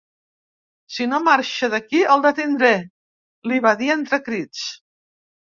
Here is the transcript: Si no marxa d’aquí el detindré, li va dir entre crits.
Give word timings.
Si 0.93 1.05
no 1.11 1.19
marxa 1.27 1.69
d’aquí 1.75 2.01
el 2.15 2.25
detindré, 2.27 2.73
li 3.53 3.63
va 3.67 3.75
dir 3.83 3.93
entre 3.97 4.23
crits. 4.31 4.65